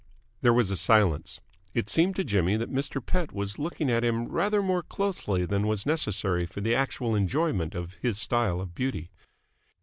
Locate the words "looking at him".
3.59-4.27